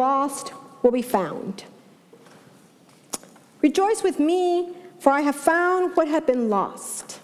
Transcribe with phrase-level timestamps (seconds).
[0.00, 1.64] lost will be found.
[3.60, 7.20] Rejoice with me, for I have found what had been lost.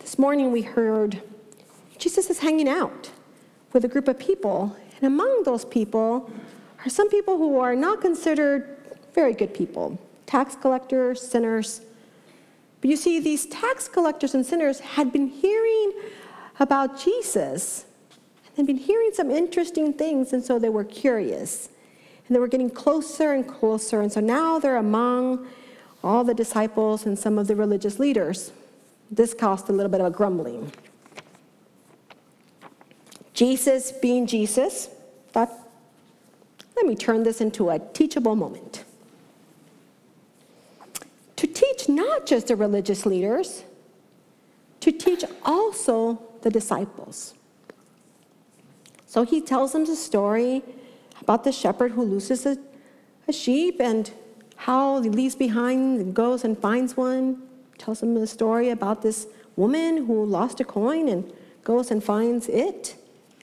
[0.00, 1.22] This morning we heard
[1.98, 3.12] Jesus is hanging out
[3.72, 6.28] with a group of people, and among those people
[6.84, 8.76] are some people who are not considered
[9.14, 11.80] very good people tax collectors, sinners.
[12.80, 15.92] But you see, these tax collectors and sinners had been hearing
[16.58, 17.84] about Jesus
[18.60, 21.70] and been hearing some interesting things, and so they were curious.
[22.28, 25.48] And they were getting closer and closer, and so now they're among
[26.04, 28.52] all the disciples and some of the religious leaders.
[29.10, 30.70] This caused a little bit of a grumbling.
[33.32, 34.90] Jesus, being Jesus,
[35.30, 35.50] thought,
[36.76, 38.84] let me turn this into a teachable moment.
[41.36, 43.64] To teach not just the religious leaders,
[44.80, 47.34] to teach also the disciples.
[49.10, 50.62] So he tells them the story
[51.20, 52.56] about the shepherd who loses a,
[53.26, 54.08] a sheep and
[54.54, 57.42] how he leaves behind and goes and finds one.
[57.76, 61.32] Tells them the story about this woman who lost a coin and
[61.64, 62.94] goes and finds it.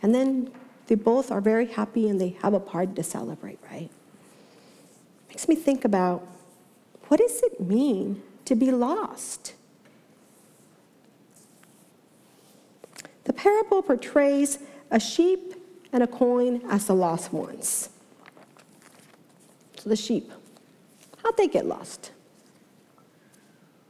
[0.02, 0.52] And then
[0.88, 3.90] they both are very happy and they have a party to celebrate, right?
[5.28, 6.26] Makes me think about
[7.10, 9.54] what does it mean to be lost?
[13.26, 14.60] The parable portrays
[14.90, 15.56] a sheep
[15.94, 17.90] and a coin as the lost ones.
[19.78, 20.32] So the sheep,
[21.24, 22.12] how'd they get lost?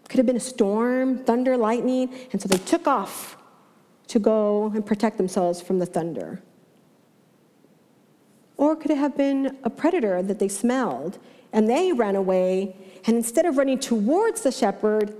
[0.09, 3.37] Could have been a storm, thunder, lightning, and so they took off
[4.07, 6.41] to go and protect themselves from the thunder.
[8.55, 11.19] Or could it have been a predator that they smelled
[11.53, 12.75] and they ran away,
[13.05, 15.15] and instead of running towards the shepherd,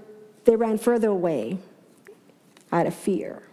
[0.46, 1.58] they ran further away
[2.72, 3.44] out of fear?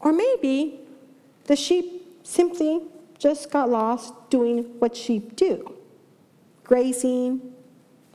[0.00, 0.80] Or maybe
[1.44, 2.80] the sheep simply
[3.18, 5.76] just got lost doing what sheep do
[6.64, 7.52] grazing,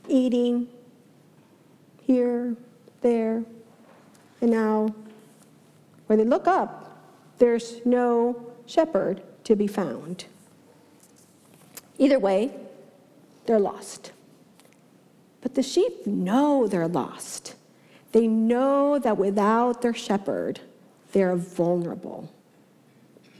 [0.08, 0.66] eating,
[2.00, 2.56] here,
[3.02, 3.44] there,
[4.40, 4.94] and now
[6.06, 6.98] when they look up,
[7.38, 10.24] there's no shepherd to be found.
[11.98, 12.50] Either way,
[13.46, 14.12] they're lost.
[15.40, 17.54] But the sheep know they're lost.
[18.12, 20.60] They know that without their shepherd,
[21.12, 22.30] they're vulnerable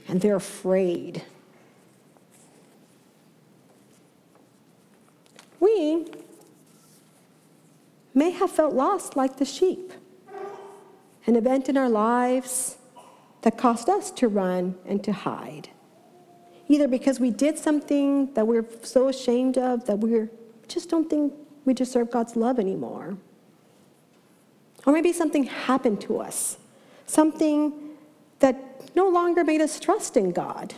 [0.07, 1.23] and they're afraid.
[5.59, 6.05] We
[8.13, 9.93] may have felt lost like the sheep,
[11.25, 12.77] an event in our lives
[13.41, 15.69] that caused us to run and to hide.
[16.69, 20.27] Either because we did something that we're so ashamed of that we
[20.67, 21.33] just don't think
[21.65, 23.17] we deserve God's love anymore.
[24.85, 26.57] Or maybe something happened to us
[27.07, 27.73] something
[28.39, 30.75] that no longer made us trust in God.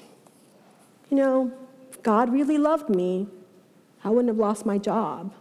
[1.10, 1.52] You know,
[1.92, 3.28] if God really loved me,
[4.04, 5.34] I wouldn't have lost my job.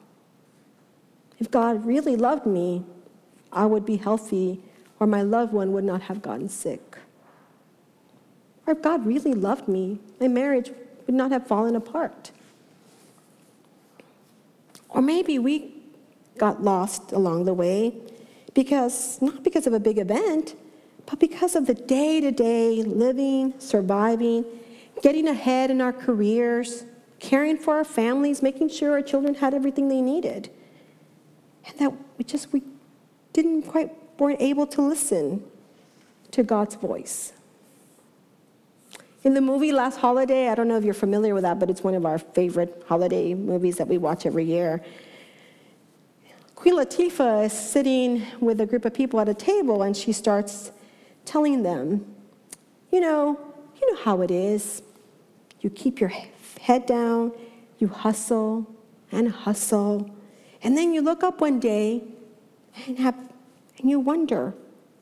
[1.39, 2.85] If God really loved me,
[3.53, 4.61] I would be healthy
[4.99, 6.99] or my loved one would not have gotten sick.
[8.67, 10.71] Or if God really loved me, my marriage
[11.07, 12.33] would not have fallen apart.
[14.89, 15.75] Or maybe we
[16.37, 17.95] got lost along the way
[18.55, 20.55] because, not because of a big event,
[21.09, 24.45] but because of the day to day living, surviving,
[25.03, 26.85] getting ahead in our careers,
[27.19, 30.51] caring for our families, making sure our children had everything they needed.
[31.67, 32.63] And that we just we
[33.33, 35.45] didn't quite weren't able to listen
[36.33, 37.33] to God's voice.
[39.25, 41.83] In the movie Last Holiday, I don't know if you're familiar with that, but it's
[41.83, 44.85] one of our favorite holiday movies that we watch every year.
[46.55, 50.73] Queen Latifah is sitting with a group of people at a table and she starts
[51.29, 52.07] telling them,
[52.91, 53.39] you know,
[53.79, 54.83] you know how it is.
[55.61, 56.11] You keep your
[56.61, 57.33] head down,
[57.79, 58.67] you hustle
[59.13, 60.11] and hustle,
[60.63, 62.03] and then you look up one day
[62.87, 63.15] and have
[63.79, 64.55] and you wonder,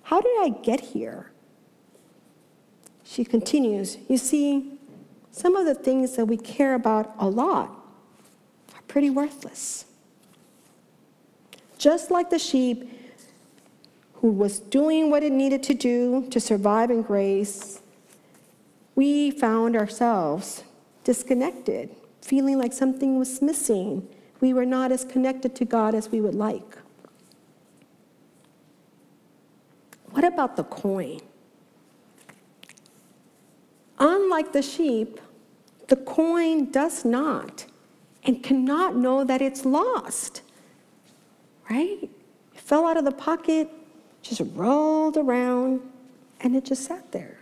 [0.02, 1.31] how did I get here?
[3.05, 4.78] She continues, you see,
[5.31, 7.70] some of the things that we care about a lot
[8.75, 9.87] are pretty worthless.
[11.78, 12.90] Just like the sheep,
[14.17, 17.81] who was doing what it needed to do to survive in grace,
[18.95, 20.65] we found ourselves
[21.05, 24.09] disconnected, feeling like something was missing.
[24.41, 26.79] We were not as connected to God as we would like.
[30.11, 31.21] What about the coin?
[33.99, 35.21] Unlike the sheep,
[35.89, 37.67] the coin does not
[38.25, 40.43] and cannot know that it's lost.
[41.71, 41.99] Right?
[42.55, 43.71] It fell out of the pocket,
[44.28, 45.81] just rolled around,
[46.40, 47.38] and it just sat there.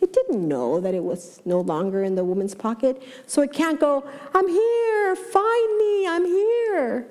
[0.00, 3.78] It didn't know that it was no longer in the woman's pocket, so it can't
[3.78, 7.06] go, I'm here, find me, I'm here.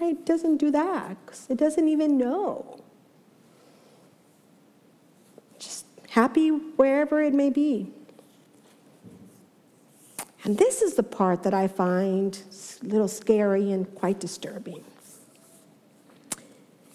[0.00, 0.12] Right?
[0.12, 1.16] It doesn't do that
[1.48, 2.80] it doesn't even know.
[5.58, 7.92] Just happy wherever it may be.
[10.44, 12.36] And this is the part that I find
[12.82, 14.82] a little scary and quite disturbing.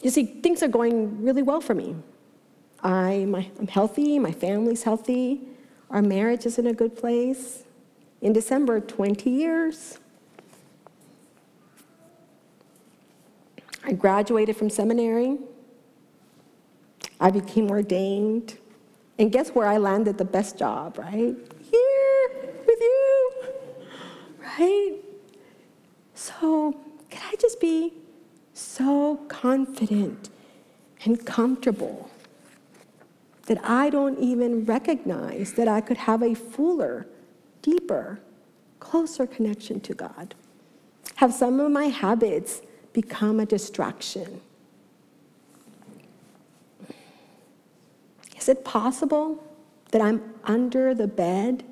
[0.08, 1.94] You see, things are going really well for me.
[2.82, 5.42] I, my, I'm healthy, my family's healthy,
[5.90, 7.64] our marriage is in a good place.
[8.22, 10.00] In December, 20 years.
[13.84, 15.40] I graduated from seminary.
[17.20, 18.58] I became ordained.
[19.20, 21.36] And guess where I landed the best job, right?
[21.70, 22.30] Here
[22.66, 23.32] with you,
[24.42, 24.96] right?
[26.16, 27.92] So, can I just be
[28.58, 30.30] so confident
[31.06, 32.10] and comfortable
[33.46, 37.08] that I don't even recognize that I could have a fuller,
[37.62, 38.20] deeper,
[38.80, 40.36] closer connection to God?
[41.16, 42.62] Have some of my habits
[42.94, 44.42] become a distraction?
[48.38, 49.44] Is it possible
[49.92, 51.64] that I'm under the bed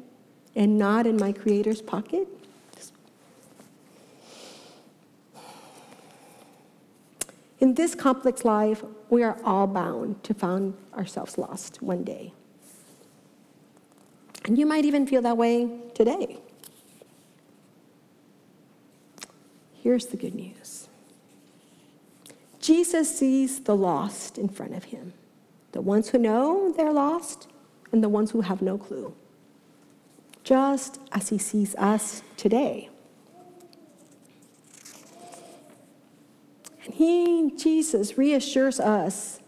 [0.55, 2.27] and not in my Creator's pocket?
[7.65, 12.31] In this complex life, we are all bound to find ourselves lost one day.
[14.45, 16.37] And you might even feel that way today.
[19.73, 20.89] Here's the good news
[22.59, 25.13] Jesus sees the lost in front of him
[25.71, 27.47] the ones who know they're lost,
[27.91, 29.11] and the ones who have no clue,
[30.43, 32.89] just as he sees us today.
[36.85, 39.39] And he, Jesus, reassures us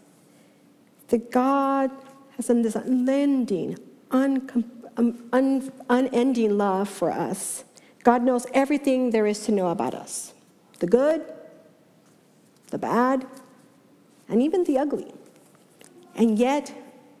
[1.08, 1.90] that God
[2.36, 3.78] has this unending,
[4.10, 7.64] un, um, un, unending love for us.
[8.04, 10.34] God knows everything there is to know about us
[10.80, 11.24] the good,
[12.68, 13.26] the bad,
[14.28, 15.12] and even the ugly.
[16.14, 16.72] And yet,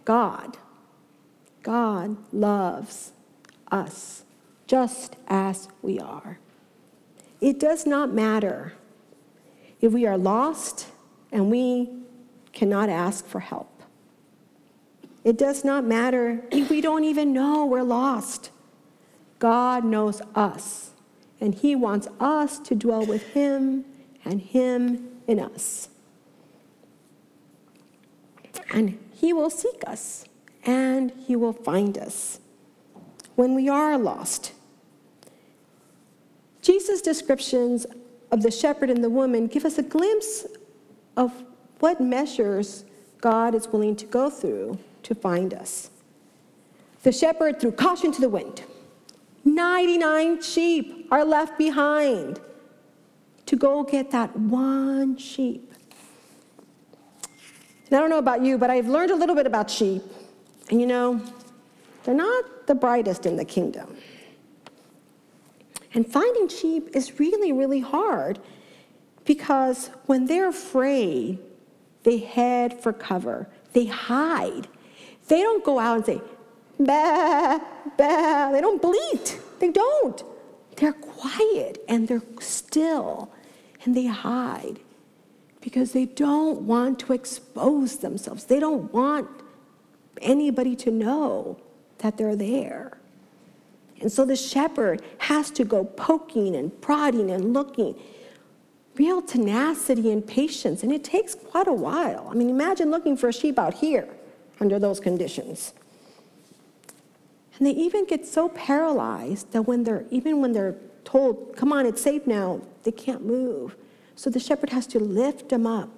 [0.04, 0.56] God,
[1.62, 3.12] God loves
[3.70, 4.24] us
[4.66, 6.38] just as we are.
[7.40, 8.74] It does not matter
[9.80, 10.86] if we are lost
[11.32, 11.90] and we
[12.52, 13.82] cannot ask for help.
[15.24, 18.50] It does not matter if we don't even know we're lost.
[19.38, 20.92] God knows us,
[21.40, 23.84] and He wants us to dwell with Him
[24.24, 25.88] and Him in us.
[28.70, 30.24] And He will seek us,
[30.64, 32.40] and He will find us
[33.36, 34.52] when we are lost.
[36.62, 37.86] Jesus' descriptions
[38.30, 40.46] of the shepherd and the woman give us a glimpse
[41.16, 41.32] of
[41.80, 42.84] what measures
[43.20, 45.90] God is willing to go through to find us.
[47.02, 48.62] The shepherd threw caution to the wind.
[49.44, 52.40] 99 sheep are left behind
[53.46, 55.72] to go get that one sheep.
[57.86, 60.02] And I don't know about you, but I've learned a little bit about sheep.
[60.70, 61.22] And you know,
[62.04, 63.96] they're not the brightest in the kingdom.
[65.94, 68.38] And finding sheep is really, really hard
[69.24, 71.38] because when they're afraid,
[72.02, 74.68] they head for cover, they hide.
[75.28, 76.20] They don't go out and say,
[76.78, 77.58] bah,
[77.96, 78.52] bah.
[78.52, 79.40] They don't bleat.
[79.58, 80.22] They don't.
[80.76, 83.30] They're quiet and they're still
[83.84, 84.80] and they hide
[85.60, 88.44] because they don't want to expose themselves.
[88.44, 89.28] They don't want
[90.20, 91.58] anybody to know
[91.98, 92.98] that they're there.
[94.00, 97.98] And so the shepherd has to go poking and prodding and looking.
[98.94, 102.28] Real tenacity and patience, and it takes quite a while.
[102.30, 104.08] I mean, imagine looking for a sheep out here
[104.60, 105.72] under those conditions.
[107.58, 111.86] And they even get so paralyzed that when they're, even when they're told, come on,
[111.86, 113.76] it's safe now, they can't move.
[114.14, 115.90] So the shepherd has to lift them up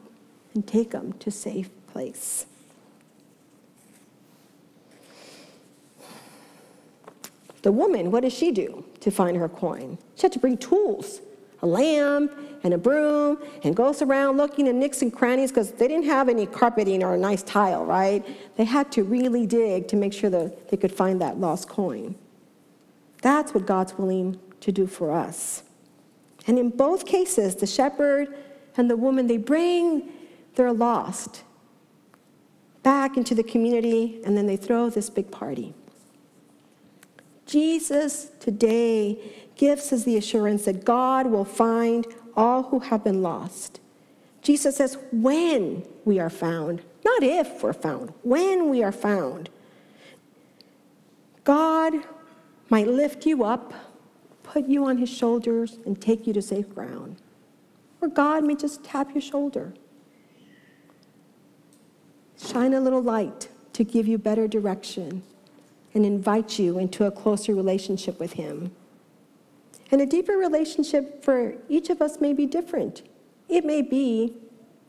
[0.54, 2.46] and take them to safe place.
[7.62, 9.98] The woman, what does she do to find her coin?
[10.16, 11.20] She had to bring tools,
[11.62, 15.88] a lamp and a broom and goes around looking in nicks and crannies because they
[15.88, 18.24] didn't have any carpeting or a nice tile, right?
[18.56, 22.14] They had to really dig to make sure that they could find that lost coin.
[23.22, 25.62] That's what God's willing to do for us.
[26.46, 28.34] And in both cases, the shepherd
[28.76, 30.08] and the woman, they bring
[30.54, 31.42] their lost
[32.82, 35.74] back into the community and then they throw this big party.
[37.50, 39.18] Jesus today
[39.56, 43.80] gives us the assurance that God will find all who have been lost.
[44.40, 49.50] Jesus says, when we are found, not if we're found, when we are found.
[51.42, 51.94] God
[52.68, 53.74] might lift you up,
[54.44, 57.16] put you on his shoulders, and take you to safe ground.
[58.00, 59.74] Or God may just tap your shoulder,
[62.40, 65.24] shine a little light to give you better direction,
[65.94, 68.72] and invite you into a closer relationship with him.
[69.90, 73.02] And a deeper relationship for each of us may be different.
[73.48, 74.34] It may be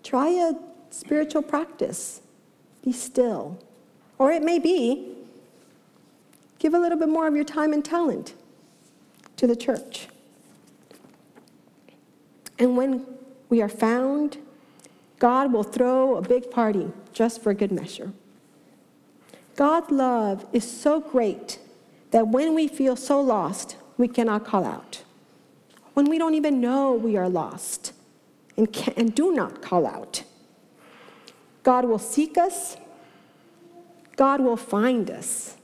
[0.04, 0.54] try a
[0.92, 2.22] spiritual practice,
[2.84, 3.58] be still.
[4.20, 5.16] Or it may be
[6.60, 8.36] give a little bit more of your time and talent
[9.38, 10.08] to the church.
[12.60, 13.08] And when
[13.50, 14.38] we are found,
[15.18, 18.14] God will throw a big party just for good measure.
[19.56, 21.60] God's love is so great
[22.12, 25.04] that when we feel so lost, we cannot call out.
[25.94, 27.94] When we don't even know we are lost
[28.58, 30.24] and, can, and do not call out,
[31.64, 32.78] God will seek us,
[34.16, 35.58] God will find us,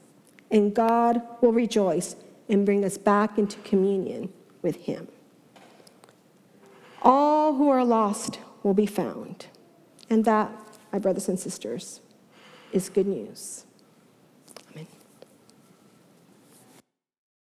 [0.52, 2.16] and God will rejoice
[2.50, 5.08] and bring us back into communion with Him.
[7.02, 9.48] All who are lost will be found.
[10.10, 10.52] And that,
[10.92, 12.02] my brothers and sisters,
[12.72, 13.66] is good news.